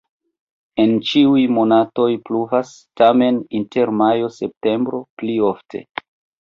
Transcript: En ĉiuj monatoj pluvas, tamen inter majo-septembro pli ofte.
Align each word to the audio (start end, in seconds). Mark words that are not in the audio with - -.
En 0.83 0.93
ĉiuj 1.09 1.43
monatoj 1.57 2.07
pluvas, 2.31 2.73
tamen 3.03 3.39
inter 3.61 3.95
majo-septembro 4.01 5.07
pli 5.21 5.41
ofte. 5.55 5.87